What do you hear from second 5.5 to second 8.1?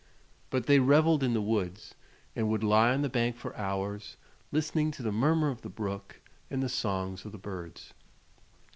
of the brook and the songs of the birds.